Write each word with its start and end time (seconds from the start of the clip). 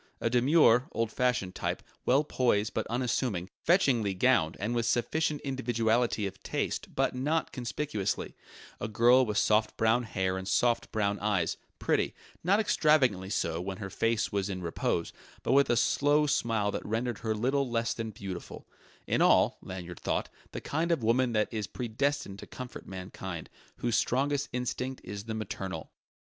A 0.19 0.31
demure, 0.31 0.89
old 0.93 1.11
fashioned 1.11 1.53
type; 1.53 1.83
well 2.07 2.23
poised 2.23 2.73
but 2.73 2.87
unassuming; 2.87 3.51
fetchingly 3.63 4.15
gowned 4.15 4.57
and 4.59 4.73
with 4.73 4.87
sufficient 4.87 5.41
individuality 5.41 6.25
of 6.25 6.41
taste 6.41 6.95
but 6.95 7.13
not 7.13 7.51
conspicuously; 7.51 8.33
a 8.79 8.87
girl 8.87 9.23
with 9.23 9.37
soft 9.37 9.77
brown 9.77 10.01
hair 10.01 10.39
and 10.39 10.47
soft 10.47 10.91
brown 10.91 11.19
eyes; 11.19 11.55
pretty, 11.77 12.15
not 12.43 12.59
extravagantly 12.59 13.29
so 13.29 13.61
when 13.61 13.77
her 13.77 13.91
face 13.91 14.31
was 14.31 14.49
in 14.49 14.63
repose, 14.63 15.13
but 15.43 15.51
with 15.51 15.69
a 15.69 15.77
slow 15.77 16.25
smile 16.25 16.71
that 16.71 16.83
rendered 16.83 17.19
her 17.19 17.35
little 17.35 17.69
less 17.69 17.93
than 17.93 18.09
beautiful: 18.09 18.67
in 19.05 19.21
all 19.21 19.59
(Lanyard 19.61 19.99
thought) 19.99 20.29
the 20.51 20.59
kind 20.61 20.91
of 20.91 21.03
woman 21.03 21.33
that 21.33 21.47
is 21.53 21.67
predestined 21.67 22.39
to 22.39 22.47
comfort 22.47 22.87
mankind, 22.87 23.51
whose 23.75 23.95
strongest 23.95 24.49
instinct 24.51 24.99
is 25.03 25.25
the 25.25 25.35
maternal. 25.35 25.91